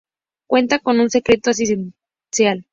[0.47, 2.65] Cuenta con un centro asistencial.